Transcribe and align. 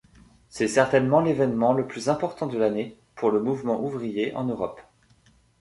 C’est 0.49 0.67
certainement 0.67 1.19
l’événement 1.21 1.73
le 1.73 1.85
plus 1.85 2.09
important 2.09 2.47
de 2.47 2.57
l’année 2.57 2.97
pour 3.13 3.29
le 3.29 3.39
mouvement 3.39 3.79
ouvrier 3.85 4.33
en 4.35 4.45
Europe. 4.45 4.81